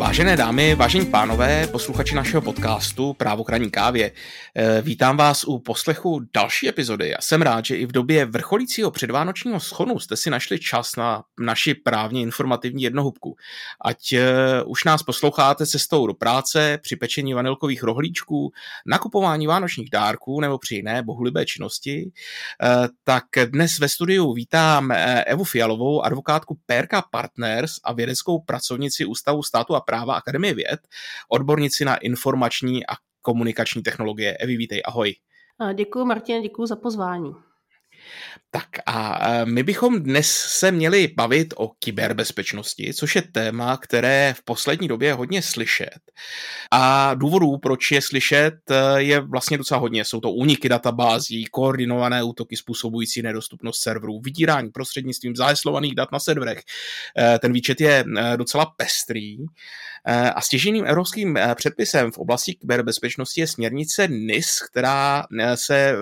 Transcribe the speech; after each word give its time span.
Vážené 0.00 0.36
dámy, 0.36 0.74
vážení 0.74 1.06
pánové, 1.06 1.66
posluchači 1.66 2.14
našeho 2.14 2.42
podcastu 2.42 3.12
Právo 3.12 3.44
kraní 3.44 3.70
kávě, 3.70 4.12
eh, 4.54 4.82
vítám 4.82 5.16
vás 5.16 5.44
u 5.44 5.58
poslechu 5.58 6.20
další 6.34 6.68
epizody. 6.68 7.08
Já 7.08 7.16
jsem 7.20 7.42
rád, 7.42 7.64
že 7.64 7.76
i 7.76 7.86
v 7.86 7.92
době 7.92 8.26
vrcholícího 8.26 8.90
předvánočního 8.90 9.60
schonu 9.60 9.98
jste 9.98 10.16
si 10.16 10.30
našli 10.30 10.58
čas 10.58 10.96
na 10.96 11.22
naši 11.40 11.74
právně 11.74 12.22
informativní 12.22 12.82
jednohubku. 12.82 13.36
Ať 13.84 14.12
eh, 14.12 14.28
už 14.66 14.84
nás 14.84 15.02
posloucháte 15.02 15.66
cestou 15.66 16.06
do 16.06 16.14
práce, 16.14 16.78
při 16.82 16.96
pečení 16.96 17.34
vanilkových 17.34 17.82
rohlíčků, 17.82 18.52
nakupování 18.86 19.46
vánočních 19.46 19.90
dárků 19.90 20.40
nebo 20.40 20.58
při 20.58 20.74
jiné 20.74 21.02
bohulibé 21.02 21.46
činnosti, 21.46 22.10
eh, 22.62 22.88
tak 23.04 23.24
dnes 23.46 23.78
ve 23.78 23.88
studiu 23.88 24.32
vítám 24.32 24.92
Evu 25.26 25.44
Fialovou, 25.44 26.02
advokátku 26.02 26.58
PRK 26.66 27.02
Partners 27.10 27.72
a 27.84 27.92
vědeckou 27.92 28.38
pracovnici 28.38 29.04
Ústavu 29.04 29.42
státu 29.42 29.74
a 29.74 29.80
práva 29.90 30.14
Akademie 30.14 30.54
věd, 30.54 30.80
odbornici 31.28 31.84
na 31.84 31.96
informační 31.96 32.86
a 32.86 32.94
komunikační 33.22 33.82
technologie. 33.82 34.36
Evi, 34.36 34.56
vítej, 34.56 34.82
ahoj. 34.86 35.14
Děkuji 35.74 36.04
Martin, 36.04 36.42
děkuji 36.42 36.66
za 36.66 36.76
pozvání. 36.76 37.34
Tak 38.52 38.68
a 38.86 39.28
e, 39.30 39.46
my 39.46 39.62
bychom 39.62 40.02
dnes 40.02 40.30
se 40.30 40.72
měli 40.72 41.08
bavit 41.16 41.54
o 41.56 41.68
kyberbezpečnosti, 41.68 42.94
což 42.94 43.16
je 43.16 43.22
téma, 43.22 43.76
které 43.76 44.34
v 44.36 44.44
poslední 44.44 44.88
době 44.88 45.08
je 45.08 45.12
hodně 45.12 45.42
slyšet. 45.42 45.98
A 46.70 47.14
důvodů, 47.14 47.58
proč 47.58 47.90
je 47.90 48.02
slyšet, 48.02 48.54
e, 48.70 49.02
je 49.02 49.20
vlastně 49.20 49.58
docela 49.58 49.80
hodně. 49.80 50.04
Jsou 50.04 50.20
to 50.20 50.30
úniky 50.30 50.68
databází, 50.68 51.44
koordinované 51.44 52.22
útoky 52.22 52.56
způsobující 52.56 53.22
nedostupnost 53.22 53.80
serverů, 53.80 54.20
vydírání 54.20 54.70
prostřednictvím 54.70 55.36
zaheslovaných 55.36 55.94
dat 55.94 56.12
na 56.12 56.18
serverech. 56.18 56.62
E, 57.18 57.38
ten 57.38 57.52
výčet 57.52 57.80
je 57.80 58.04
docela 58.36 58.66
pestrý. 58.76 59.36
A 60.34 60.40
stěženým 60.40 60.86
evropským 60.86 61.38
předpisem 61.54 62.12
v 62.12 62.18
oblasti 62.18 62.54
kyberbezpečnosti 62.54 63.40
je 63.40 63.46
směrnice 63.46 64.08
NIS, 64.08 64.60
která 64.70 65.24
se 65.54 65.94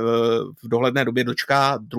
v 0.63 0.69
dohledné 0.69 1.05
době 1.05 1.25
dočká 1.25 1.79
druhé 1.81 1.98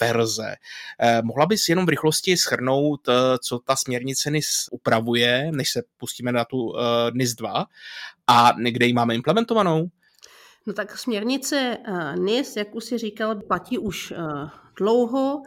verze. 0.00 0.54
Eh, 1.00 1.22
mohla 1.22 1.46
bys 1.46 1.68
jenom 1.68 1.86
v 1.86 1.88
rychlosti 1.88 2.36
schrnout, 2.36 3.08
eh, 3.08 3.12
co 3.38 3.58
ta 3.58 3.76
směrnice 3.76 4.30
NIS 4.30 4.68
upravuje, 4.70 5.50
než 5.52 5.70
se 5.70 5.82
pustíme 5.96 6.32
na 6.32 6.44
tu 6.44 6.74
eh, 6.76 6.80
NIS 7.14 7.34
2 7.34 7.66
a 8.26 8.52
kde 8.70 8.86
ji 8.86 8.92
máme 8.92 9.14
implementovanou? 9.14 9.88
No 10.66 10.72
tak 10.72 10.98
směrnice 10.98 11.76
NIS, 12.18 12.56
jak 12.56 12.74
už 12.74 12.84
si 12.84 12.98
říkal, 12.98 13.40
platí 13.40 13.78
už 13.78 14.12
dlouho, 14.78 15.42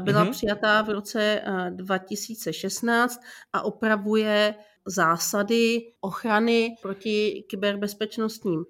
byla 0.00 0.24
mm-hmm. 0.24 0.30
přijatá 0.30 0.82
v 0.82 0.90
roce 0.90 1.42
2016 1.70 3.20
a 3.52 3.62
opravuje 3.62 4.54
zásady 4.86 5.92
ochrany 6.00 6.74
proti 6.82 7.44
kyberbezpečnostním 7.50 8.64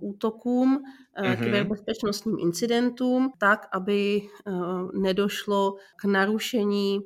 útokům, 0.00 0.82
mm-hmm. 1.22 1.44
kyberbezpečnostním 1.44 2.38
incidentům, 2.38 3.32
tak, 3.38 3.68
aby 3.72 4.22
eh, 4.22 4.50
nedošlo 4.92 5.76
k 5.96 6.04
narušení 6.04 7.00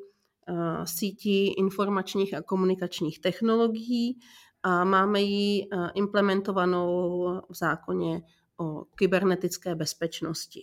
sítí 0.85 1.53
informačních 1.53 2.35
a 2.35 2.43
komunikačních 2.43 3.19
technologií 3.19 4.19
a 4.63 4.85
máme 4.85 5.21
ji 5.21 5.69
implementovanou 5.95 7.25
v 7.49 7.57
zákoně 7.57 8.23
o 8.57 8.85
kybernetické 8.85 9.75
bezpečnosti. 9.75 10.63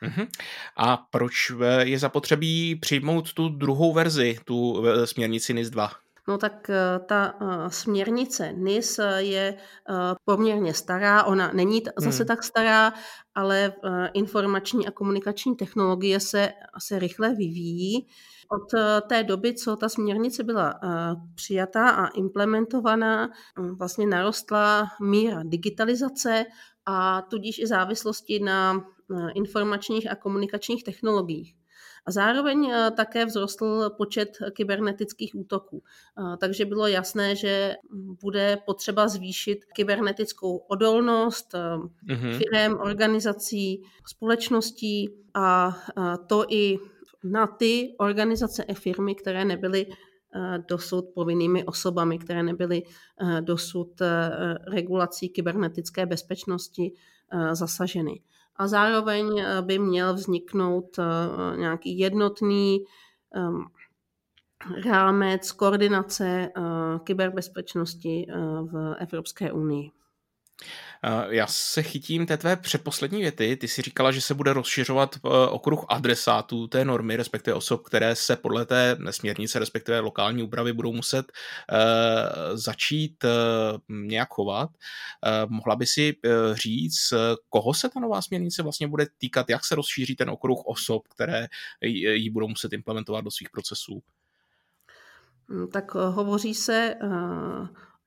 Mhm. 0.00 0.26
A 0.76 0.96
proč 0.96 1.52
je 1.80 1.98
zapotřebí 1.98 2.76
přijmout 2.76 3.32
tu 3.32 3.48
druhou 3.48 3.92
verzi, 3.92 4.38
tu 4.44 4.84
směrnici 5.04 5.54
NIS 5.54 5.70
2? 5.70 5.90
No 6.30 6.38
tak 6.38 6.70
eh, 6.70 6.98
ta 7.06 7.34
eh, 7.40 7.70
směrnice 7.70 8.52
NIS 8.52 8.98
eh, 8.98 9.22
je 9.22 9.56
poměrně 10.24 10.74
stará, 10.74 11.24
ona 11.24 11.52
není 11.52 11.82
zase 11.98 12.22
hmm. 12.22 12.26
tak 12.26 12.42
stará, 12.42 12.92
ale 13.34 13.72
informační 14.12 14.86
a 14.86 14.90
komunikační 14.90 15.56
technologie 15.56 16.20
se, 16.20 16.52
se 16.78 16.98
rychle 16.98 17.34
vyvíjí. 17.34 18.06
Od 18.50 18.80
té 19.08 19.22
doby, 19.22 19.54
co 19.54 19.76
ta 19.76 19.88
směrnice 19.88 20.44
byla 20.44 20.80
přijatá 21.34 21.90
a 21.90 22.06
implementovaná, 22.06 23.28
vlastně 23.78 24.06
narostla 24.06 24.86
míra 25.00 25.42
digitalizace 25.44 26.46
a 26.86 27.22
tudíž 27.22 27.58
i 27.58 27.66
závislosti 27.66 28.40
na 28.40 28.84
informačních 29.34 30.10
a 30.10 30.14
komunikačních 30.14 30.84
technologiích. 30.84 31.59
A 32.06 32.10
zároveň 32.10 32.70
eh, 32.70 32.90
také 32.90 33.26
vzrostl 33.26 33.90
počet 33.90 34.38
kybernetických 34.52 35.34
útoků. 35.34 35.82
Eh, 35.82 36.36
takže 36.36 36.64
bylo 36.64 36.86
jasné, 36.86 37.36
že 37.36 37.74
bude 38.22 38.58
potřeba 38.66 39.08
zvýšit 39.08 39.64
kybernetickou 39.64 40.56
odolnost 40.56 41.54
mm-hmm. 41.54 42.38
firm, 42.38 42.78
organizací, 42.80 43.82
společností 44.06 45.10
a 45.34 45.76
to 46.26 46.44
i 46.48 46.78
na 47.24 47.46
ty 47.46 47.94
organizace 47.98 48.64
a 48.64 48.74
firmy, 48.74 49.14
které 49.14 49.44
nebyly 49.44 49.86
dosud 50.68 51.04
povinnými 51.14 51.64
osobami, 51.64 52.18
které 52.18 52.42
nebyly 52.42 52.82
dosud 53.40 54.02
regulací 54.66 55.28
kybernetické 55.28 56.06
bezpečnosti 56.06 56.92
zasaženy 57.52 58.20
a 58.60 58.66
zároveň 58.66 59.38
eh, 59.38 59.62
by 59.62 59.78
měl 59.78 60.14
vzniknout 60.14 60.98
eh, 60.98 61.56
nějaký 61.56 61.98
jednotný 61.98 62.78
ehm, 63.34 63.64
rámec 64.84 65.52
koordinace 65.52 66.48
eh, 66.56 66.60
kyberbezpečnosti 67.04 68.26
v 68.72 68.94
Evropské 68.98 69.52
unii. 69.52 69.90
Já 71.28 71.46
se 71.46 71.82
chytím 71.82 72.26
té 72.26 72.36
tvé 72.36 72.56
předposlední 72.56 73.20
věty. 73.20 73.56
Ty 73.56 73.68
si 73.68 73.82
říkala, 73.82 74.12
že 74.12 74.20
se 74.20 74.34
bude 74.34 74.52
rozšiřovat 74.52 75.16
okruh 75.50 75.84
adresátů 75.88 76.66
té 76.66 76.84
normy, 76.84 77.16
respektive 77.16 77.54
osob, 77.54 77.82
které 77.82 78.16
se 78.16 78.36
podle 78.36 78.66
té 78.66 78.96
směrnice, 79.10 79.58
respektive 79.58 80.00
lokální 80.00 80.42
úpravy 80.42 80.72
budou 80.72 80.92
muset 80.92 81.32
uh, 81.32 81.76
začít 82.56 83.24
nějak 83.88 84.28
chovat. 84.28 84.70
Mohla 85.48 85.76
by 85.76 85.86
si 85.86 86.16
říct, 86.52 87.12
koho 87.48 87.74
se 87.74 87.88
ta 87.88 88.00
nová 88.00 88.22
směrnice 88.22 88.62
vlastně 88.62 88.88
bude 88.88 89.06
týkat, 89.18 89.50
jak 89.50 89.64
se 89.64 89.74
rozšíří 89.74 90.16
ten 90.16 90.30
okruh 90.30 90.58
osob, 90.64 91.08
které 91.08 91.46
ji 91.80 92.30
budou 92.30 92.48
muset 92.48 92.72
implementovat 92.72 93.24
do 93.24 93.30
svých 93.30 93.50
procesů? 93.50 94.02
Hm, 95.50 95.66
tak 95.72 95.94
hovoří 95.94 96.54
se 96.54 96.94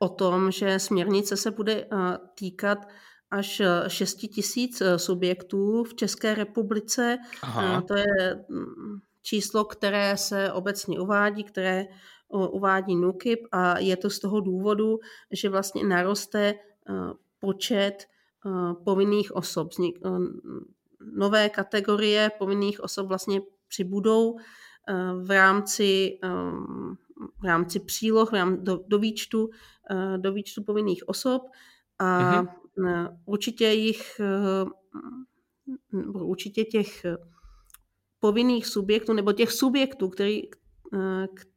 o 0.04 0.10
tom, 0.10 0.52
že 0.52 0.80
směrnice 0.80 1.38
se 1.38 1.52
bude 1.52 1.74
eh, 1.74 1.88
týkat 2.36 2.78
až 3.32 3.62
6 3.88 4.16
tisíc 4.16 4.82
eh, 4.82 5.00
subjektů 5.00 5.84
v 5.84 5.94
České 5.94 6.36
republice. 6.36 7.18
Aha. 7.42 7.78
Eh, 7.78 7.82
to 7.82 7.96
je 7.96 8.46
mm, 8.50 9.00
číslo, 9.22 9.66
které 9.66 10.18
se 10.18 10.52
obecně 10.52 11.00
uvádí, 11.00 11.44
které 11.44 11.86
uvádí 12.30 12.96
NUKIP 12.96 13.40
a 13.52 13.80
je 13.80 13.98
to 13.98 14.10
z 14.10 14.20
toho 14.20 14.40
důvodu, 14.40 15.00
že 15.32 15.50
vlastně 15.50 15.84
naroste 15.84 16.54
počet 17.40 18.08
povinných 18.84 19.36
osob. 19.36 19.70
Nové 21.14 21.50
kategorie 21.50 22.32
povinných 22.40 22.84
osob 22.84 23.08
vlastně 23.08 23.42
přibudou 23.68 24.38
v 25.24 25.32
rámci 25.32 26.20
v 27.42 27.46
rámci 27.46 27.80
příloh, 27.80 28.32
v 28.32 28.34
rámci 28.34 28.64
do, 28.64 28.80
do, 28.88 29.00
výčtu, 29.00 29.50
eh, 29.92 30.18
do 30.18 30.34
výčtu 30.34 30.64
povinných 30.64 31.10
osob 31.10 31.42
a 32.00 32.44
mm-hmm. 32.44 33.18
určitě 33.26 33.66
jich 33.68 34.20
eh, 34.20 34.66
určitě 36.14 36.64
těch 36.64 37.06
povinných 38.20 38.68
subjektů 38.68 39.14
nebo 39.14 39.34
těch 39.34 39.52
subjektů, 39.52 40.10
který, 40.10 40.42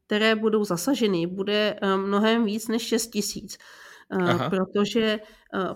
které 0.07 0.35
budou 0.35 0.65
zasaženy, 0.65 1.27
bude 1.27 1.79
mnohem 1.97 2.45
víc 2.45 2.69
než 2.69 2.83
6 2.83 3.07
tisíc. 3.07 3.59
Protože 4.51 5.21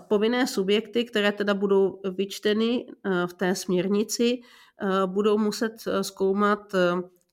povinné 0.07 0.47
subjekty, 0.47 1.05
které 1.05 1.31
teda 1.31 1.53
budou 1.53 2.01
vyčteny 2.15 2.85
v 3.25 3.33
té 3.33 3.55
směrnici, 3.55 4.41
budou 5.05 5.37
muset 5.37 5.73
zkoumat 6.01 6.73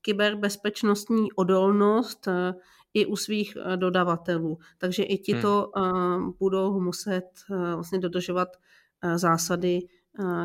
kyberbezpečnostní 0.03 1.33
odolnost 1.33 2.29
eh, 2.29 2.55
i 2.95 3.07
u 3.07 3.17
svých 3.17 3.57
eh, 3.57 3.77
dodavatelů. 3.77 4.59
Takže 4.79 5.03
i 5.03 5.19
tito 5.19 5.73
hmm. 5.77 6.33
budou 6.39 6.81
muset 6.81 7.25
vlastně 7.75 7.99
dodržovat 7.99 8.49
zásady 9.17 9.81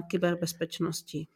kyberbezpečnosti 0.10 1.28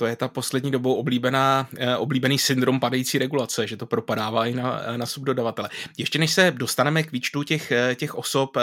to 0.00 0.06
je 0.06 0.16
ta 0.16 0.28
poslední 0.28 0.70
dobou 0.70 0.94
oblíbená, 0.94 1.68
oblíbený 1.98 2.38
syndrom 2.38 2.80
padající 2.80 3.18
regulace, 3.18 3.66
že 3.66 3.76
to 3.76 3.86
propadává 3.86 4.46
i 4.46 4.54
na, 4.54 4.82
na 4.96 5.06
subdodavatele. 5.06 5.68
Ještě 5.98 6.18
než 6.18 6.32
se 6.32 6.50
dostaneme 6.50 7.02
k 7.02 7.12
výčtu 7.12 7.42
těch, 7.42 7.72
těch 7.94 8.14
osob, 8.14 8.56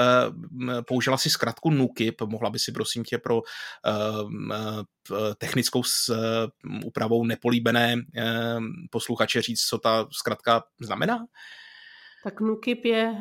použila 0.87 1.17
si 1.17 1.29
zkratku 1.29 1.69
NUKIP, 1.69 2.21
mohla 2.21 2.49
by 2.49 2.59
si 2.59 2.71
prosím 2.71 3.03
tě 3.03 3.17
pro 3.17 3.41
technickou 5.37 5.83
s 5.83 6.17
úpravou 6.85 7.25
nepolíbené 7.25 7.95
posluchače 8.91 9.41
říct, 9.41 9.61
co 9.61 9.77
ta 9.77 10.07
zkratka 10.11 10.63
znamená? 10.81 11.25
Tak 12.23 12.41
NUKIP 12.41 12.85
je 12.85 13.15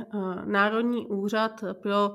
Národní 0.45 1.07
úřad 1.07 1.65
pro 1.83 2.15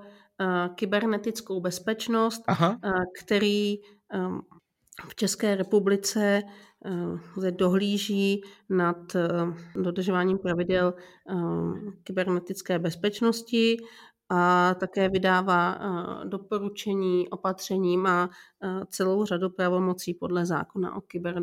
kybernetickou 0.75 1.61
bezpečnost, 1.61 2.41
Aha. 2.47 2.77
který 3.23 3.75
v 5.07 5.15
České 5.15 5.55
republice 5.55 6.43
dohlíží 7.49 8.41
nad 8.69 9.15
dodržováním 9.75 10.37
pravidel 10.37 10.93
kybernetické 12.03 12.79
bezpečnosti 12.79 13.77
a 14.29 14.73
také 14.79 15.09
vydává 15.09 15.79
doporučení, 16.23 17.29
opatření, 17.29 17.97
má 17.97 18.29
celou 18.89 19.25
řadu 19.25 19.49
pravomocí 19.49 20.13
podle 20.13 20.45
zákona 20.45 20.95
o 20.95 21.01
kyber, 21.01 21.41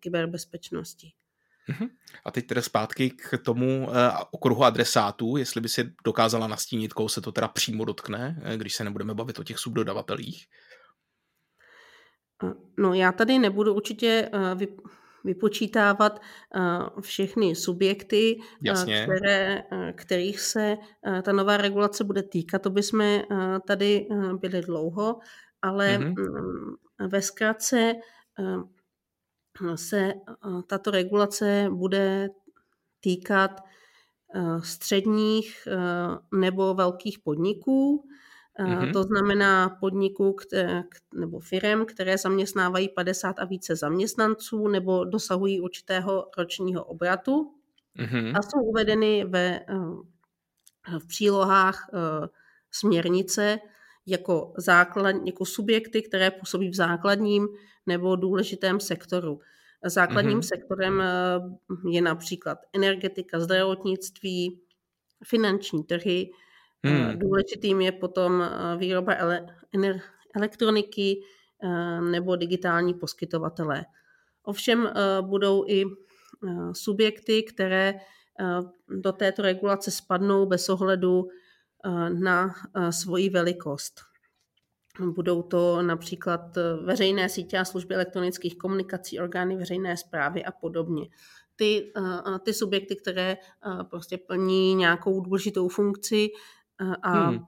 kyberbezpečnosti. 0.00 1.12
Mhm. 1.68 1.88
A 2.24 2.30
teď 2.30 2.46
teda 2.46 2.62
zpátky 2.62 3.10
k 3.10 3.38
tomu 3.44 3.86
uh, 3.88 3.94
okruhu 4.30 4.64
adresátů, 4.64 5.36
jestli 5.36 5.60
by 5.60 5.68
si 5.68 5.92
dokázala 6.04 6.46
nastínit, 6.46 6.92
koho 6.92 7.08
se 7.08 7.20
to 7.20 7.32
teda 7.32 7.48
přímo 7.48 7.84
dotkne, 7.84 8.42
eh, 8.42 8.56
když 8.56 8.74
se 8.74 8.84
nebudeme 8.84 9.14
bavit 9.14 9.38
o 9.38 9.44
těch 9.44 9.58
subdodavatelích. 9.58 10.46
No 12.78 12.94
já 12.94 13.12
tady 13.12 13.38
nebudu 13.38 13.74
určitě 13.74 14.30
uh, 14.34 14.60
vypočítávat 15.24 16.20
všechny 17.00 17.54
subjekty, 17.54 18.40
které, 19.04 19.62
kterých 19.94 20.40
se 20.40 20.76
ta 21.22 21.32
nová 21.32 21.56
regulace 21.56 22.04
bude 22.04 22.22
týkat. 22.22 22.62
To 22.62 22.70
bychom 22.70 23.22
tady 23.66 24.06
byli 24.40 24.60
dlouho, 24.60 25.18
ale 25.62 25.98
mm-hmm. 25.98 26.76
ve 27.08 27.22
zkratce 27.22 27.94
se 29.74 30.14
tato 30.66 30.90
regulace 30.90 31.68
bude 31.70 32.28
týkat 33.00 33.60
středních 34.62 35.68
nebo 36.34 36.74
velkých 36.74 37.18
podniků, 37.18 38.08
Mm-hmm. 38.60 38.92
To 38.92 39.02
znamená 39.02 39.68
podniků 39.80 40.36
nebo 41.14 41.40
firm, 41.40 41.86
které 41.86 42.18
zaměstnávají 42.18 42.88
50 42.88 43.38
a 43.38 43.44
více 43.44 43.76
zaměstnanců 43.76 44.68
nebo 44.68 45.04
dosahují 45.04 45.60
určitého 45.60 46.30
ročního 46.38 46.84
obratu 46.84 47.54
mm-hmm. 47.98 48.38
a 48.38 48.42
jsou 48.42 48.62
uvedeny 48.62 49.24
ve, 49.24 49.60
eh, 49.68 50.98
v 50.98 51.06
přílohách 51.06 51.90
eh, 51.94 52.28
směrnice 52.70 53.58
jako, 54.06 54.52
základ, 54.56 55.16
jako 55.24 55.44
subjekty, 55.44 56.02
které 56.02 56.30
působí 56.30 56.68
v 56.68 56.74
základním 56.74 57.48
nebo 57.86 58.16
důležitém 58.16 58.80
sektoru. 58.80 59.40
Základním 59.84 60.38
mm-hmm. 60.38 60.48
sektorem 60.54 61.02
je 61.90 62.02
například 62.02 62.58
energetika, 62.72 63.40
zdravotnictví, 63.40 64.60
finanční 65.24 65.84
trhy, 65.84 66.30
Hmm. 66.86 67.18
Důležitým 67.18 67.80
je 67.80 67.92
potom 67.92 68.42
eh, 68.42 68.76
výroba 68.76 69.12
ele- 69.12 70.00
elektroniky 70.36 71.22
eh, 71.62 72.00
nebo 72.00 72.36
digitální 72.36 72.94
poskytovatelé. 72.94 73.84
Ovšem 74.42 74.86
eh, 74.86 75.22
budou 75.22 75.64
i 75.68 75.84
subjekty, 76.72 77.42
které 77.42 77.94
do 78.88 79.12
této 79.12 79.42
regulace 79.42 79.90
spadnou 79.90 80.46
bez 80.46 80.68
ohledu 80.68 81.28
na 82.08 82.54
svoji 82.90 83.30
velikost. 83.30 84.00
Budou 85.00 85.42
to 85.42 85.82
například 85.82 86.40
veřejné 86.84 87.28
sítě 87.28 87.58
a 87.58 87.64
služby 87.64 87.94
elektronických 87.94 88.58
komunikací, 88.58 89.20
orgány 89.20 89.56
veřejné 89.56 89.96
zprávy 89.96 90.44
a 90.44 90.52
podobně. 90.52 91.06
Ty, 91.56 91.92
ty 92.42 92.54
subjekty, 92.54 92.96
které 92.96 93.36
prostě 93.90 94.18
plní 94.18 94.74
nějakou 94.74 95.20
důležitou 95.20 95.68
funkci, 95.68 96.28
a 97.02 97.28
hmm. 97.28 97.46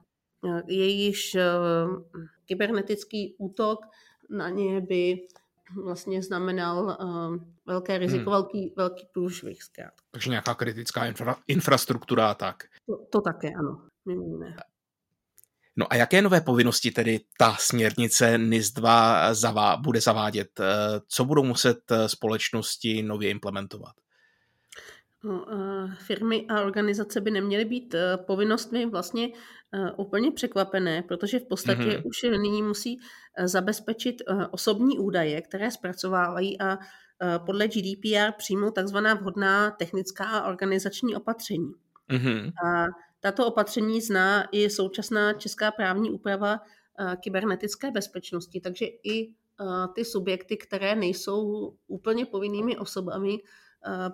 jejíž 0.67 1.37
kybernetický 2.45 3.35
útok 3.37 3.79
na 4.29 4.49
ně 4.49 4.81
by 4.81 5.27
vlastně 5.83 6.23
znamenal 6.23 6.97
velké 7.65 7.97
riziko, 7.97 8.17
hmm. 8.17 8.31
velký, 8.31 8.73
velký 8.77 9.07
průšvih 9.13 9.63
zkrátka. 9.63 10.03
Takže 10.11 10.29
nějaká 10.29 10.55
kritická 10.55 11.05
infra, 11.05 11.35
infrastruktura 11.47 12.31
a 12.31 12.33
tak. 12.33 12.63
To, 12.85 12.97
to 13.09 13.21
také, 13.21 13.49
ano. 13.59 13.81
Mimo 14.05 14.39
No 15.77 15.93
a 15.93 15.95
jaké 15.95 16.21
nové 16.21 16.41
povinnosti 16.41 16.91
tedy 16.91 17.19
ta 17.39 17.55
směrnice 17.59 18.37
NIS 18.37 18.71
2 18.71 19.33
zavá, 19.33 19.77
bude 19.77 20.01
zavádět? 20.01 20.61
Co 21.07 21.25
budou 21.25 21.43
muset 21.43 21.77
společnosti 22.07 23.03
nově 23.03 23.29
implementovat? 23.29 23.93
No, 25.25 25.45
eh, 25.49 25.95
firmy 25.97 26.45
a 26.49 26.61
organizace 26.61 27.21
by 27.21 27.31
neměly 27.31 27.65
být 27.65 27.93
eh, 27.93 28.17
povinnostmi 28.17 28.85
vlastně 28.85 29.29
eh, 29.73 29.91
úplně 29.97 30.31
překvapené, 30.31 31.01
protože 31.01 31.39
v 31.39 31.47
podstatě 31.47 31.81
mm-hmm. 31.81 32.01
už 32.05 32.23
nyní 32.23 32.61
musí 32.61 32.99
zabezpečit 33.43 34.21
osobní 34.51 34.99
údaje, 34.99 35.41
které 35.41 35.71
zpracovávají 35.71 36.61
a 36.61 36.77
podle 37.45 37.67
GDPR 37.67 38.31
přijmou 38.37 38.71
takzvaná 38.71 39.13
vhodná 39.13 39.71
technická 39.71 40.25
a 40.25 40.47
organizační 40.49 41.15
opatření. 41.15 41.71
Mm-hmm. 42.09 42.51
A 42.67 42.85
tato 43.19 43.47
opatření 43.47 44.01
zná 44.01 44.47
i 44.51 44.69
současná 44.69 45.33
česká 45.33 45.71
právní 45.71 46.11
úprava 46.11 46.59
kybernetické 47.19 47.91
bezpečnosti, 47.91 48.61
takže 48.61 48.85
i 48.85 49.33
ty 49.95 50.05
subjekty, 50.05 50.57
které 50.57 50.95
nejsou 50.95 51.73
úplně 51.87 52.25
povinnými 52.25 52.77
osobami, 52.77 53.37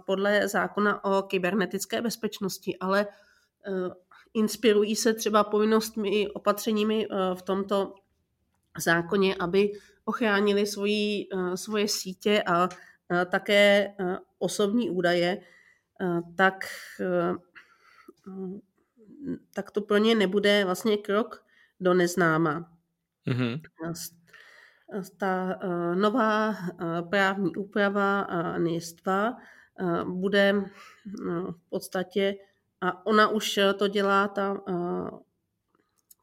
podle 0.06 0.48
zákona 0.48 1.04
o 1.04 1.22
kybernetické 1.22 2.02
bezpečnosti, 2.02 2.78
ale 2.80 3.08
eh, 3.68 3.72
inspirují 4.34 4.96
se 4.96 5.14
třeba 5.14 5.44
povinnostmi, 5.44 6.28
opatřeními 6.28 7.06
eh, 7.06 7.36
v 7.36 7.42
tomto 7.42 7.96
zákoně, 8.78 9.36
aby 9.40 9.72
ochránili 10.06 10.66
svoji, 10.66 11.28
svoje 11.56 11.88
sítě 11.88 12.44
a 12.46 12.70
také 13.26 13.94
osobní 14.40 14.90
údaje, 14.90 15.42
tak, 16.36 16.66
tak 19.54 19.72
to 19.72 19.82
pro 19.82 19.98
ně 19.98 20.16
nebude 20.16 20.66
vlastně 20.66 20.98
krok 20.98 21.46
do 21.80 21.94
neznáma. 21.94 22.72
Mm-hmm. 23.28 23.62
Ta 25.18 25.60
nová 25.96 26.56
právní 27.10 27.56
úprava 27.56 28.28
NIS 28.58 28.94
2 28.94 29.34
Eh, 29.34 29.61
bude 30.04 30.54
no, 31.26 31.52
v 31.52 31.70
podstatě, 31.70 32.36
a 32.82 33.06
ona 33.06 33.28
už 33.28 33.60
to 33.78 33.88
dělá, 33.88 34.28
ta, 34.28 34.62
eh, 34.70 35.10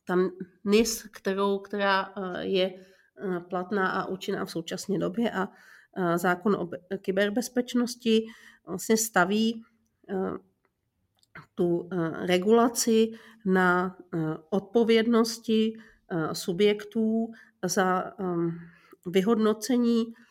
ta 0.07 0.17
NIS, 0.65 1.03
kterou, 1.13 1.59
která 1.59 2.13
eh, 2.17 2.45
je 2.47 2.85
platná 3.51 3.91
a 3.91 4.07
účinná 4.07 4.45
v 4.45 4.51
současné 4.51 4.99
době 4.99 5.31
a 5.31 5.49
zákon 6.17 6.55
o 6.55 6.71
kyberbezpečnosti 6.99 8.27
vlastně 8.67 8.97
staví 8.97 9.65
tu 11.55 11.89
regulaci 12.13 13.11
na 13.45 13.97
odpovědnosti 14.51 15.79
subjektů 16.33 17.33
za 17.63 18.13
vyhodnocení 19.07 20.05
Eh, 20.07 20.28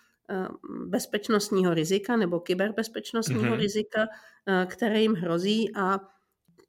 bezpečnostního 0.86 1.74
rizika 1.74 2.18
nebo 2.18 2.40
kyberbezpečnostního 2.40 3.42
mm-hmm. 3.42 3.58
rizika, 3.58 4.08
eh, 4.48 4.66
které 4.70 5.02
jim 5.02 5.14
hrozí 5.14 5.76
a 5.76 6.00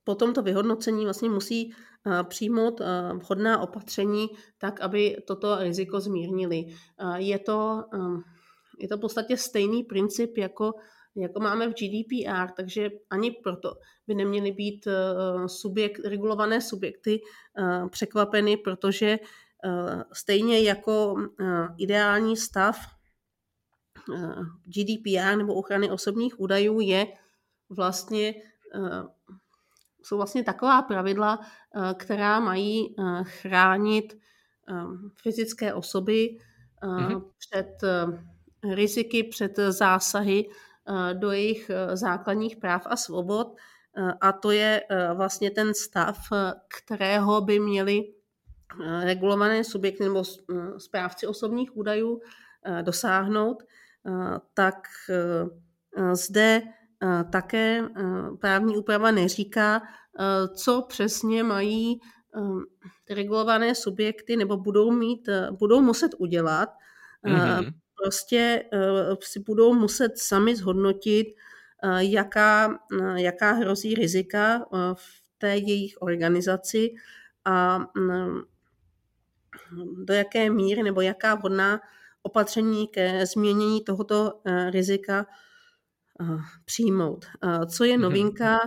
po 0.05 0.15
tomto 0.15 0.43
vyhodnocení 0.43 1.05
vlastně 1.05 1.29
musí 1.29 1.73
eh, 2.07 2.25
přijmout 2.25 2.81
vhodná 3.23 3.61
opatření 3.61 4.27
tak, 4.59 4.81
aby 4.81 5.17
toto 5.27 5.57
riziko 5.59 6.00
zmírnili. 6.00 6.65
Je 7.17 7.38
to, 7.38 7.85
je 8.79 8.88
to 8.88 8.97
v 8.97 9.00
podstatě 9.00 9.37
stejný 9.37 9.83
princip, 9.83 10.37
jako, 10.37 10.73
jako 11.17 11.41
máme 11.41 11.69
v 11.69 11.75
GDPR, 11.75 12.53
takže 12.57 12.91
ani 13.11 13.31
proto 13.31 13.75
by 14.07 14.15
neměly 14.15 14.53
být 14.53 14.88
subjekt, 15.47 16.00
regulované 16.05 16.61
subjekty 16.61 17.21
překvapeny, 17.91 18.57
protože 18.57 19.19
stejně 20.12 20.61
jako 20.61 21.17
ideální 21.79 22.37
stav 22.37 22.77
Eh, 22.79 22.98
GDPR 24.65 25.37
nebo 25.37 25.55
ochrany 25.55 25.91
osobních 25.91 26.41
údajů 26.41 26.81
je 26.81 27.07
vlastně, 27.71 28.35
eh, 28.75 29.03
jsou 30.03 30.17
vlastně 30.17 30.45
taková 30.45 30.83
pravidla, 30.83 31.38
eh, 31.41 31.95
která 31.95 32.41
mají 32.41 32.97
chránit 33.23 34.19
fyzické 35.23 35.75
osoby 35.75 36.38
mm-hmm. 36.83 37.25
před 37.38 37.81
riziky, 38.75 39.25
před 39.25 39.57
zásahy 39.57 40.49
do 41.12 41.31
jejich 41.31 41.71
základních 41.93 42.57
práv 42.57 42.83
a 42.87 42.97
svobod. 42.97 43.57
A 44.21 44.33
to 44.33 44.50
je 44.50 44.83
vlastně 45.15 45.50
ten 45.50 45.75
stav, 45.75 46.19
kterého 46.69 47.41
by 47.41 47.61
měli 47.61 48.12
regulované 49.03 49.65
subjekty 49.65 50.05
nebo 50.05 50.23
správci 50.79 51.27
osobních 51.27 51.77
údajů 51.77 52.21
dosáhnout. 52.83 53.62
Eh, 54.07 54.38
tak 54.55 54.88
eh, 55.11 56.17
zde 56.17 56.62
také 57.31 57.88
právní 58.40 58.76
úprava 58.76 59.11
neříká, 59.11 59.83
co 60.55 60.83
přesně 60.88 61.43
mají 61.43 62.00
regulované 63.11 63.75
subjekty 63.75 64.37
nebo 64.37 64.57
budou 64.57 64.90
mít, 64.90 65.28
budou 65.50 65.83
muset 65.83 66.14
udělat. 66.19 66.69
Mm-hmm. 67.25 67.73
Prostě 68.02 68.64
si 69.21 69.40
budou 69.40 69.75
muset 69.75 70.19
sami 70.19 70.57
zhodnotit, 70.57 71.26
jaká, 71.99 72.78
jaká 73.14 73.52
hrozí 73.52 73.95
rizika 73.95 74.67
v 74.95 75.23
té 75.38 75.57
jejich 75.57 75.95
organizaci 76.00 76.95
a 77.45 77.87
do 80.05 80.14
jaké 80.14 80.50
míry 80.50 80.83
nebo 80.83 81.00
jaká 81.00 81.35
vhodná 81.35 81.81
opatření 82.22 82.88
ke 82.88 83.26
změnění 83.26 83.84
tohoto 83.84 84.40
eh, 84.44 84.70
rizika 84.70 85.26
eh, 86.20 86.25
přijmout. 86.64 87.25
Eh, 87.44 87.66
co 87.66 87.84
je 87.84 87.92
mhm. 87.92 88.02
novinka, 88.02 88.58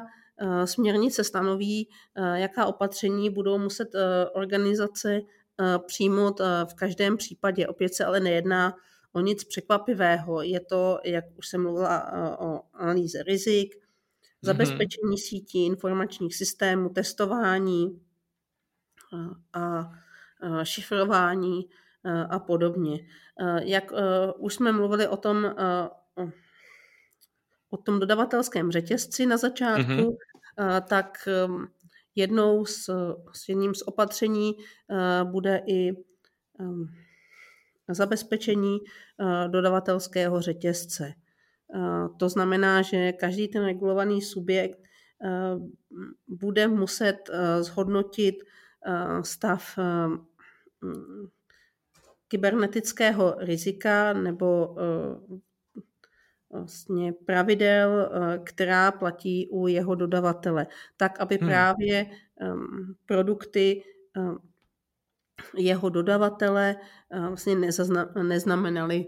směrnice 0.66 1.24
stanoví, 1.24 1.90
jaká 2.34 2.66
opatření 2.66 3.30
budou 3.30 3.58
muset 3.58 3.90
organizace 4.34 5.22
přijmout 5.86 6.40
v 6.70 6.74
každém 6.74 7.18
případě. 7.18 7.68
Opět 7.68 7.94
se 7.94 8.06
ale 8.06 8.20
nejedná 8.20 8.76
o 9.14 9.20
nic 9.20 9.44
překvapivého. 9.44 10.42
Je 10.42 10.60
to, 10.60 11.00
jak 11.06 11.26
už 11.38 11.48
jsem 11.48 11.62
mluvila, 11.62 12.12
o 12.40 12.62
analýze 12.74 13.24
rizik, 13.24 13.76
mhm. 13.76 13.84
zabezpečení 14.42 15.18
sítí, 15.18 15.66
informačních 15.66 16.36
systémů, 16.36 16.90
testování 16.90 18.02
a 19.54 19.92
šifrování 20.64 21.70
a 22.30 22.40
podobně. 22.40 23.00
Jak 23.64 23.92
už 24.38 24.54
jsme 24.54 24.72
mluvili 24.72 25.08
o 25.08 25.18
tom, 25.18 25.56
o 27.70 27.78
tom 27.78 28.00
dodavatelském 28.00 28.72
řetězci 28.72 29.26
na 29.26 29.38
začátku, 29.38 29.92
mm-hmm. 29.92 30.82
tak 30.82 31.28
um, 31.48 31.68
jednou 32.16 32.66
z, 32.66 32.90
s 33.34 33.50
jedním 33.50 33.76
z 33.76 33.82
opatření 33.82 34.54
bude 35.24 35.62
i 35.68 35.92
um, 36.60 36.90
zabezpečení 37.90 38.78
dodavatelského 39.48 40.42
řetězce. 40.42 41.14
To 42.20 42.30
znamená, 42.30 42.82
že 42.82 43.12
každý 43.12 43.48
ten 43.48 43.66
regulovaný 43.66 44.22
subjekt 44.22 44.80
bude 46.28 46.68
muset 46.68 47.18
zhodnotit 47.62 48.36
stav 49.24 49.80
kybernetického 52.32 53.36
rizika 53.40 54.14
nebo 54.14 54.76
eh, 54.80 55.38
vlastně 56.52 57.14
pravidel, 57.14 58.12
eh, 58.12 58.40
která 58.44 58.92
platí 58.92 59.48
u 59.52 59.68
jeho 59.68 59.96
dodavatele, 59.96 60.68
tak 60.98 61.20
aby 61.20 61.38
hmm. 61.38 61.50
právě 61.50 62.06
ehm, 62.40 62.96
produkty 63.06 63.84
ehm, 64.18 64.38
jeho 65.58 65.90
dodavatele 65.90 66.76
eh, 67.12 67.20
vlastně 67.20 67.56
neznamenaly 68.24 69.06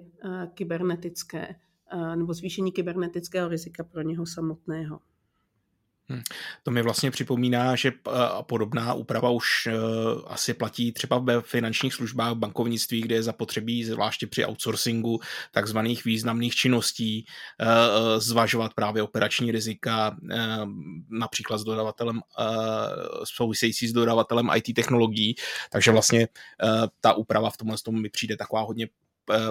kybernetické 0.54 1.56
nebo 2.16 2.34
zvýšení 2.34 2.72
kybernetického 2.72 3.50
rizika 3.50 3.84
pro 3.84 4.02
něho 4.02 4.26
samotného. 4.26 5.00
Hm. 6.10 6.22
To 6.64 6.72
mi 6.72 6.82
vlastně 6.82 7.12
připomíná, 7.12 7.76
že 7.76 7.90
eh, 7.90 8.12
podobná 8.42 8.94
úprava 8.94 9.30
už 9.30 9.68
eh, 9.68 9.74
asi 10.28 10.54
platí 10.54 10.92
třeba 10.92 11.18
ve 11.18 11.42
finančních 11.42 11.94
službách 11.94 12.34
bankovnictví, 12.34 13.02
kde 13.02 13.16
je 13.16 13.24
zapotřebí, 13.24 13.84
zvláště 13.84 14.28
při 14.28 14.46
outsourcingu 14.46 15.20
takzvaných 15.52 16.06
významných 16.06 16.56
činností, 16.56 17.26
eh, 17.60 18.20
zvažovat 18.20 18.74
právě 18.74 19.04
operační 19.04 19.52
rizika, 19.52 20.18
například 21.10 21.58
s 21.58 21.64
dodavatelem, 21.64 22.22
související 23.24 23.88
s 23.88 23.94
dodavatelem 23.94 24.50
IT 24.56 24.74
technologií. 24.76 25.36
Takže 25.72 25.92
vlastně 25.92 26.28
ta 27.02 27.14
úprava 27.14 27.50
v 27.50 27.58
tomhle 27.58 27.78
tomu 27.86 28.00
mi 28.00 28.10
přijde 28.10 28.38
taková 28.38 28.62
hodně 28.62 28.88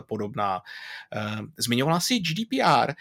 podobná. 0.06 0.60
Zmiňovala 1.58 2.00
si 2.00 2.18
GDPR 2.18 2.92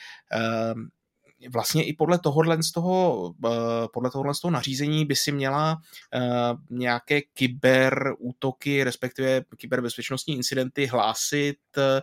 vlastně 1.49 1.85
i 1.85 1.93
podle 1.93 2.19
tohohle 2.19 2.63
z 2.63 2.71
toho, 2.71 3.33
eh, 3.45 3.49
podle 3.93 4.11
tohohle 4.11 4.35
z 4.35 4.39
toho 4.39 4.51
nařízení 4.51 5.05
by 5.05 5.15
si 5.15 5.31
měla 5.31 5.77
eh, 6.13 6.19
nějaké 6.69 7.21
kyber 7.21 8.13
útoky, 8.19 8.83
respektive 8.83 9.41
kyberbezpečnostní 9.57 10.35
incidenty 10.35 10.85
hlásit 10.85 11.57
eh, 11.77 12.01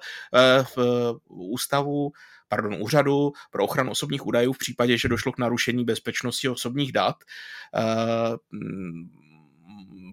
v 0.76 1.14
ústavu 1.28 2.12
pardon, 2.48 2.76
úřadu 2.80 3.32
pro 3.50 3.64
ochranu 3.64 3.90
osobních 3.90 4.26
údajů 4.26 4.52
v 4.52 4.58
případě, 4.58 4.98
že 4.98 5.08
došlo 5.08 5.32
k 5.32 5.38
narušení 5.38 5.84
bezpečnosti 5.84 6.48
osobních 6.48 6.92
dat. 6.92 7.16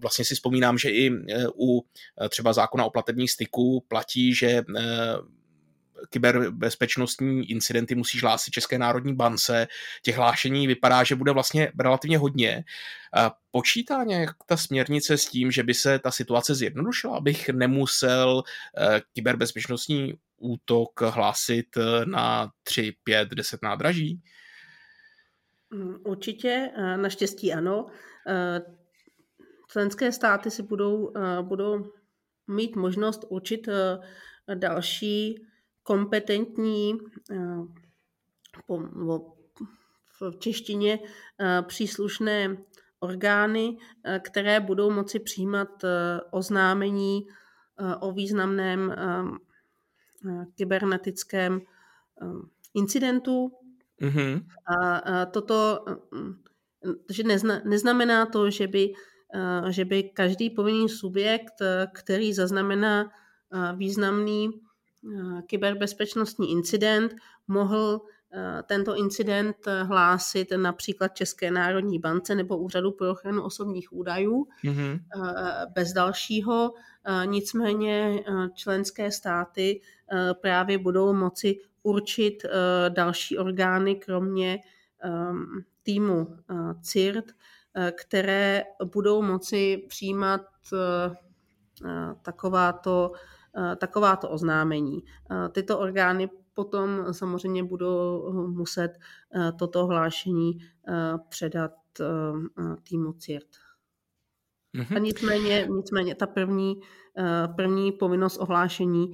Vlastně 0.02 0.24
si 0.24 0.34
vzpomínám, 0.34 0.78
že 0.78 0.90
i 0.90 1.10
u 1.58 1.86
třeba 2.28 2.52
zákona 2.52 2.84
o 2.84 2.90
platebních 2.90 3.30
styku 3.30 3.84
platí, 3.88 4.34
že 4.34 4.62
kyberbezpečnostní 6.10 7.50
incidenty 7.50 7.94
musíš 7.94 8.22
hlásit 8.22 8.50
České 8.50 8.78
národní 8.78 9.14
bance. 9.14 9.66
Těch 10.02 10.16
hlášení 10.16 10.66
vypadá, 10.66 11.04
že 11.04 11.14
bude 11.14 11.32
vlastně 11.32 11.72
relativně 11.80 12.18
hodně. 12.18 12.64
Počítá 13.50 14.04
nějak 14.04 14.30
ta 14.46 14.56
směrnice 14.56 15.18
s 15.18 15.26
tím, 15.26 15.50
že 15.50 15.62
by 15.62 15.74
se 15.74 15.98
ta 15.98 16.10
situace 16.10 16.54
zjednodušila, 16.54 17.16
abych 17.16 17.48
nemusel 17.48 18.42
eh, 18.78 19.00
kyberbezpečnostní 19.12 20.14
útok 20.36 21.00
hlásit 21.00 21.76
eh, 21.76 22.06
na 22.06 22.50
3, 22.62 22.96
5, 23.04 23.28
10 23.28 23.62
nádraží? 23.62 24.20
Mm, 25.70 25.96
určitě, 26.04 26.70
eh, 26.76 26.96
naštěstí 26.96 27.52
ano. 27.52 27.86
Členské 29.70 30.12
státy 30.12 30.50
si 30.50 30.62
budou, 30.62 31.12
budou 31.42 31.92
mít 32.46 32.76
možnost 32.76 33.24
určit 33.28 33.68
další 34.54 35.46
kompetentní 35.86 36.98
eh, 37.30 37.64
v 40.20 40.38
češtině 40.38 40.98
eh, 40.98 41.62
příslušné 41.62 42.56
orgány, 43.00 43.78
eh, 44.04 44.18
které 44.18 44.60
budou 44.60 44.90
moci 44.90 45.18
přijímat 45.18 45.68
oznámení 46.30 47.26
o 48.00 48.12
významném 48.12 48.94
kybernetickém 50.54 51.60
incidentu. 52.74 53.52
Mm-hmm. 54.02 54.46
A 54.82 55.26
toto 55.26 55.84
že 57.10 57.22
nezna, 57.22 57.60
neznamená 57.64 58.26
to, 58.26 58.50
že 58.50 58.68
by, 58.68 58.92
že 59.68 59.84
by 59.84 60.02
každý 60.02 60.50
povinný 60.50 60.88
subjekt, 60.88 61.60
který 61.92 62.32
zaznamená 62.32 63.12
významný 63.76 64.50
kyberbezpečnostní 65.46 66.52
incident, 66.52 67.14
mohl 67.48 68.00
eh, 68.32 68.62
tento 68.62 68.96
incident 68.96 69.56
eh, 69.66 69.82
hlásit 69.82 70.48
například 70.56 71.08
České 71.08 71.50
národní 71.50 71.98
bance 71.98 72.34
nebo 72.34 72.58
Úřadu 72.58 72.92
pro 72.92 73.10
ochranu 73.10 73.42
osobních 73.42 73.92
údajů 73.92 74.46
mm-hmm. 74.64 75.00
bez 75.74 75.92
dalšího. 75.92 76.74
Nicméně 77.24 78.24
členské 78.54 79.12
státy 79.12 79.80
právě 80.40 80.78
budou 80.78 81.12
moci 81.12 81.56
určit 81.82 82.42
další 82.88 83.38
orgány, 83.38 83.94
kromě 83.94 84.58
ehm, 85.00 85.46
týmu 85.82 86.36
CIRT, 86.82 87.32
které 87.92 88.64
budou 88.84 89.22
moci 89.22 89.84
přijímat 89.88 90.40
takováto 92.22 93.12
Eh, 93.12 93.45
takováto 93.76 94.30
oznámení. 94.30 95.04
Eh, 95.04 95.48
tyto 95.48 95.78
orgány 95.78 96.28
potom 96.54 97.06
samozřejmě 97.10 97.64
budou 97.64 98.32
muset 98.48 98.90
eh, 99.34 99.52
toto 99.52 99.86
hlášení 99.86 100.58
předat 101.28 101.72
týmu 102.88 103.12
CIRT. 103.12 103.46
Mm-hmm. 104.74 104.96
A 104.96 104.98
nicméně, 104.98 105.68
nicméně 105.70 106.14
ta 106.14 106.26
první, 106.26 106.80
první 107.56 107.92
povinnost 107.92 108.36
ohlášení 108.36 109.12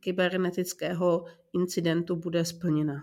kybernetického 0.00 1.24
incidentu 1.52 2.16
bude 2.16 2.44
splněna. 2.44 3.02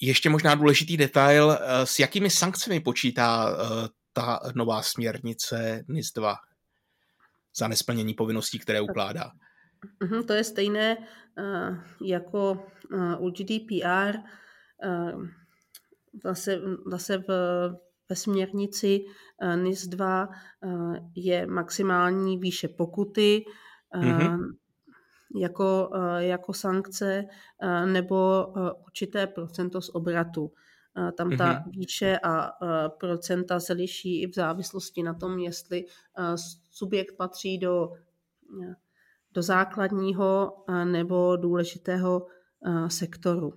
Ještě 0.00 0.30
možná 0.30 0.54
důležitý 0.54 0.96
detail, 0.96 1.58
s 1.84 1.98
jakými 1.98 2.30
sankcemi 2.30 2.80
počítá 2.80 3.56
ta 4.12 4.40
nová 4.54 4.82
směrnice 4.82 5.84
NIS 5.88 6.12
2? 6.12 6.36
Za 7.56 7.68
nesplnění 7.68 8.14
povinností, 8.14 8.58
které 8.58 8.80
ukládá. 8.80 9.30
Mhm, 10.02 10.22
to 10.22 10.32
je 10.32 10.44
stejné 10.44 10.96
uh, 10.96 11.78
jako 12.02 12.66
uh, 12.92 13.26
u 13.26 13.30
GDPR. 13.30 14.18
Uh, 14.84 15.26
zase, 16.24 16.60
zase 16.86 17.18
v, 17.18 17.28
ve 18.08 18.16
směrnici 18.16 19.00
NIS 19.56 19.86
2 19.86 20.28
uh, 20.28 20.96
je 21.14 21.46
maximální 21.46 22.38
výše 22.38 22.68
pokuty. 22.68 23.44
Mm-hmm. 23.96 24.54
jako, 25.36 25.90
jako 26.18 26.52
sankce 26.52 27.24
nebo 27.84 28.46
určité 28.86 29.26
procento 29.26 29.80
z 29.80 29.88
obratu. 29.88 30.52
Tam 31.16 31.36
ta 31.36 31.52
mm-hmm. 31.52 31.70
výše 31.70 32.18
a 32.22 32.50
procenta 32.88 33.60
se 33.60 33.72
liší 33.72 34.22
i 34.22 34.26
v 34.26 34.34
závislosti 34.34 35.02
na 35.02 35.14
tom, 35.14 35.38
jestli 35.38 35.84
subjekt 36.70 37.16
patří 37.16 37.58
do, 37.58 37.92
do 39.32 39.42
základního 39.42 40.56
nebo 40.84 41.36
důležitého 41.36 42.26
sektoru. 42.88 43.54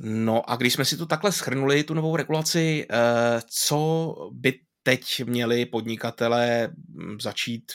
No 0.00 0.50
a 0.50 0.56
když 0.56 0.72
jsme 0.72 0.84
si 0.84 0.96
tu 0.96 1.06
takhle 1.06 1.32
schrnuli, 1.32 1.84
tu 1.84 1.94
novou 1.94 2.16
regulaci, 2.16 2.86
co 3.48 4.14
by 4.32 4.60
teď 4.82 5.24
měli 5.24 5.66
podnikatelé 5.66 6.68
hm, 6.68 7.16
začít 7.20 7.72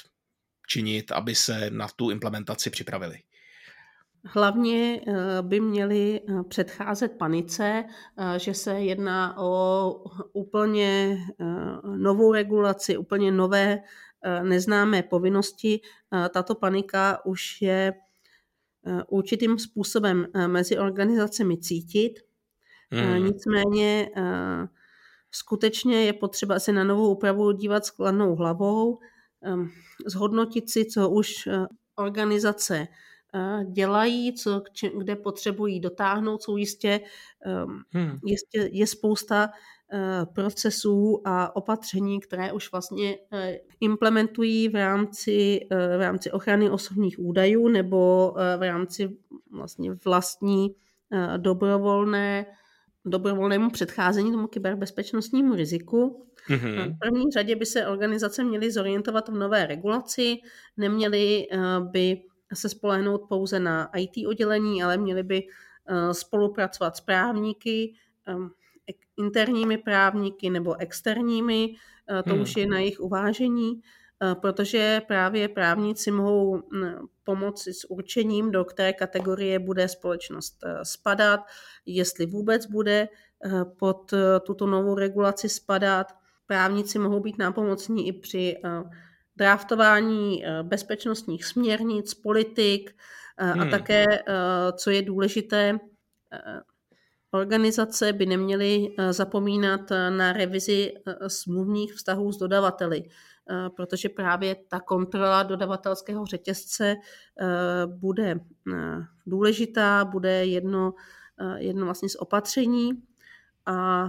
činit, 0.67 1.11
aby 1.11 1.35
se 1.35 1.69
na 1.69 1.87
tu 1.95 2.09
implementaci 2.09 2.69
připravili? 2.69 3.19
Hlavně 4.23 5.01
eh, 5.07 5.13
by 5.41 5.59
měli 5.59 6.21
eh, 6.21 6.43
předcházet 6.43 7.11
panice, 7.17 7.83
eh, 8.17 8.39
že 8.39 8.53
se 8.53 8.71
jedná 8.73 9.37
o 9.37 10.03
úplně 10.33 11.17
novou 11.95 12.33
regulaci, 12.33 12.97
úplně 12.97 13.31
nové 13.31 13.79
neznámé 14.43 15.03
povinnosti. 15.03 15.81
Tato 16.33 16.55
panika 16.55 17.25
už 17.25 17.61
je 17.61 17.93
určitým 19.07 19.59
způsobem 19.59 20.27
mezi 20.47 20.77
organizacemi 20.77 21.57
cítit. 21.57 22.13
Hmm. 22.91 23.25
Nicméně 23.25 24.09
skutečně 25.31 26.05
je 26.05 26.13
potřeba 26.13 26.59
se 26.59 26.71
na 26.71 26.83
novou 26.83 27.11
úpravu 27.11 27.51
dívat 27.51 27.85
s 27.85 27.89
kladnou 27.89 28.35
hlavou, 28.35 28.99
zhodnotit 30.05 30.69
si, 30.69 30.85
co 30.85 31.09
už 31.09 31.49
organizace 31.95 32.87
dělají, 33.71 34.33
co, 34.33 34.63
kde 34.97 35.15
potřebují 35.15 35.79
dotáhnout, 35.79 36.43
jsou 36.43 36.57
jistě, 36.57 37.01
hmm. 37.89 38.17
jistě 38.25 38.69
je 38.71 38.87
spousta 38.87 39.49
e, 39.93 40.25
procesů 40.25 41.21
a 41.25 41.55
opatření, 41.55 42.19
které 42.19 42.51
už 42.51 42.71
vlastně 42.71 43.17
e, 43.33 43.59
implementují 43.79 44.69
v 44.69 44.75
rámci, 44.75 45.59
e, 45.71 45.97
v 45.97 46.01
rámci 46.01 46.31
ochrany 46.31 46.69
osobních 46.69 47.19
údajů 47.19 47.67
nebo 47.67 48.33
v 48.57 48.67
rámci 48.67 49.17
vlastně 49.51 49.91
vlastní 50.05 50.75
dobrovolné 51.37 52.45
dobrovolnému 53.05 53.69
předcházení 53.69 54.31
tomu 54.31 54.47
kyberbezpečnostnímu 54.47 55.55
riziku. 55.55 56.25
Mm-hmm. 56.49 56.95
V 56.95 56.99
první 56.99 57.31
řadě 57.31 57.55
by 57.55 57.65
se 57.65 57.87
organizace 57.87 58.43
měly 58.43 58.71
zorientovat 58.71 59.29
v 59.29 59.33
nové 59.33 59.65
regulaci, 59.65 60.35
neměly 60.77 61.47
by 61.79 62.21
se 62.53 62.69
spolehnout 62.69 63.21
pouze 63.29 63.59
na 63.59 63.89
IT 63.97 64.27
oddělení, 64.27 64.83
ale 64.83 64.97
měli 64.97 65.23
by 65.23 65.43
eh, 65.87 66.13
spolupracovat 66.13 66.97
s 66.97 67.01
právníky, 67.01 67.93
ehm, 68.27 68.49
interními 69.17 69.77
právníky 69.77 70.49
nebo 70.49 70.79
externími, 70.79 71.75
eh, 72.09 72.23
to 72.23 72.33
hmm. 72.33 72.41
už 72.41 72.55
je 72.55 72.67
na 72.67 72.79
jejich 72.79 72.99
uvážení, 72.99 73.81
eh, 74.21 74.35
protože 74.35 75.01
právě 75.07 75.47
právníci 75.47 76.11
mohou 76.11 76.57
hm, 76.57 77.07
pomoci 77.23 77.73
s 77.73 77.91
určením, 77.91 78.51
do 78.51 78.65
které 78.65 78.93
kategorie 78.93 79.59
bude 79.59 79.87
společnost 79.87 80.57
spadat, 80.83 81.39
jestli 81.85 82.25
vůbec 82.25 82.65
bude 82.65 83.07
pod 83.79 84.13
tuto 84.45 84.67
novou 84.67 84.95
regulaci 84.95 85.49
spadat. 85.49 86.13
Právníci 86.47 86.99
mohou 86.99 87.19
být 87.19 87.37
nápomocní 87.37 88.07
i 88.07 88.13
při 88.13 88.57
draftování 89.41 90.45
eh, 90.45 90.63
bezpečnostních 90.63 91.45
směrnic, 91.45 92.13
politik 92.13 92.95
eh, 93.37 93.51
a 93.51 93.61
hmm. 93.61 93.71
také, 93.71 94.05
eh, 94.05 94.23
co 94.73 94.89
je 94.89 95.01
důležité, 95.01 95.79
organizace 97.31 98.13
by 98.13 98.25
neměly 98.25 98.87
zapomínat 99.09 99.81
na 100.09 100.33
revizi 100.33 100.93
smluvních 101.27 101.93
vztahů 101.93 102.31
s 102.31 102.37
dodavateli, 102.37 103.03
protože 103.75 104.09
právě 104.09 104.55
ta 104.67 104.79
kontrola 104.79 105.43
dodavatelského 105.43 106.25
řetězce 106.25 106.95
bude 107.85 108.39
důležitá, 109.25 110.05
bude 110.05 110.45
jedno, 110.45 110.93
jedno 111.57 111.85
vlastně 111.85 112.09
z 112.09 112.15
opatření 112.15 112.91
a 113.65 114.07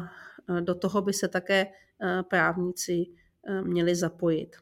do 0.61 0.75
toho 0.75 1.03
by 1.03 1.13
se 1.13 1.29
také 1.29 1.67
právníci 2.29 3.07
měli 3.63 3.95
zapojit. 3.95 4.57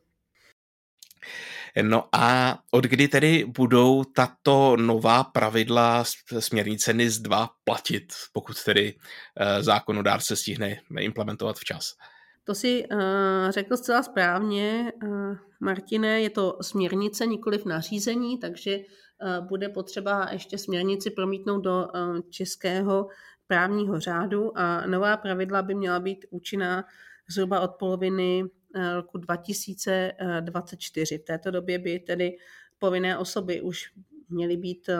No 1.82 2.08
a 2.12 2.58
od 2.70 2.84
kdy 2.84 3.08
tedy 3.08 3.44
budou 3.44 4.04
tato 4.04 4.76
nová 4.76 5.24
pravidla 5.24 6.04
směrnice 6.38 6.92
NIS 6.92 7.18
2 7.18 7.48
platit, 7.64 8.04
pokud 8.32 8.64
tedy 8.64 8.94
uh, 8.94 9.62
zákonodárce 9.62 10.36
stihne 10.36 10.76
implementovat 11.00 11.56
včas? 11.56 11.94
To 12.44 12.54
si 12.54 12.84
uh, 12.86 12.98
řekl 13.50 13.76
zcela 13.76 14.02
správně, 14.02 14.92
uh, 15.02 15.36
Martine, 15.60 16.20
je 16.20 16.30
to 16.30 16.58
směrnice, 16.60 17.26
nikoliv 17.26 17.64
nařízení, 17.64 18.38
takže 18.38 18.78
uh, 18.78 19.46
bude 19.46 19.68
potřeba 19.68 20.28
ještě 20.32 20.58
směrnici 20.58 21.10
promítnout 21.10 21.60
do 21.60 21.88
uh, 21.94 22.20
českého 22.30 23.08
právního 23.46 24.00
řádu 24.00 24.58
a 24.58 24.86
nová 24.86 25.16
pravidla 25.16 25.62
by 25.62 25.74
měla 25.74 26.00
být 26.00 26.24
účinná 26.30 26.84
zhruba 27.28 27.60
od 27.60 27.70
poloviny 27.70 28.44
Eh, 28.44 28.59
roku 28.94 29.18
2024. 29.18 31.18
V 31.18 31.24
této 31.24 31.50
době 31.50 31.78
by 31.78 31.98
tedy 31.98 32.36
povinné 32.78 33.18
osoby 33.18 33.60
už 33.60 33.92
měly 34.28 34.56
být 34.56 34.88
eh, 34.88 34.96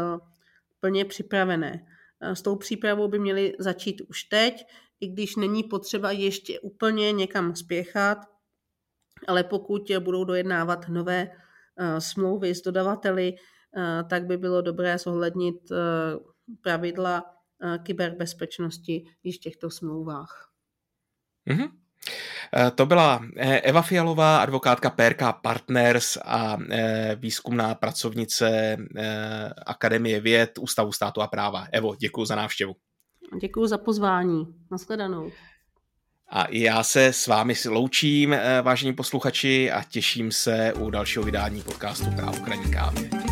plně 0.81 1.05
připravené. 1.05 1.87
Eh, 2.21 2.37
s 2.37 2.43
tou 2.43 2.57
přípravou 2.57 3.09
by 3.09 3.19
měly 3.19 3.55
začít 3.59 4.01
už 4.01 4.25
teď, 4.25 4.67
i 5.01 5.09
když 5.09 5.37
není 5.37 5.63
potřeba 5.63 6.11
ještě 6.11 6.61
úplně 6.61 7.13
někam 7.13 7.57
spěchat, 7.57 8.19
ale 9.29 9.45
pokud 9.45 9.93
budou 9.99 10.25
dojednávat 10.25 10.89
nové 10.89 11.31
smlouvy 11.99 12.55
s 12.55 12.63
dodavateli, 12.63 13.35
tak 14.11 14.27
by 14.27 14.37
bylo 14.37 14.63
dobré 14.63 14.99
zohlednit 14.99 15.57
pravidla 16.61 17.25
kyberbezpečnosti 17.83 19.05
již 19.23 19.37
v 19.37 19.41
těchto 19.41 19.71
smlouvách. 19.71 20.51
Mm-hmm. 21.51 21.71
Eh, 22.57 22.71
to 22.71 22.87
byla 22.87 23.21
eh, 23.37 23.61
Eva 23.61 23.83
Fialová, 23.83 24.39
advokátka 24.39 24.91
PRK 24.91 25.23
Partners 25.43 26.19
a 26.25 26.57
eh, 26.71 27.17
výzkumná 27.21 27.75
pracovnice 27.75 28.77
Akademie 29.67 30.21
věd 30.21 30.59
Ústavu 30.59 30.93
státu 30.93 31.23
a 31.23 31.27
práva. 31.27 31.67
Evo, 31.73 31.97
děkuji 31.97 32.25
za 32.25 32.35
návštěvu. 32.35 32.77
Děkuji 33.41 33.67
za 33.67 33.79
pozvání. 33.79 34.47
Naschledanou. 34.71 35.31
A 36.33 36.47
já 36.51 36.83
se 36.83 37.07
s 37.07 37.27
vámi 37.27 37.55
loučím, 37.69 38.37
vážení 38.63 38.93
posluchači, 38.93 39.71
a 39.71 39.83
těším 39.83 40.33
se 40.33 40.73
u 40.73 40.91
dalšího 40.91 41.25
vydání 41.25 41.63
podcastu 41.63 42.11
Právo 42.17 42.45
kraní 42.45 42.71
kávě. 42.71 43.30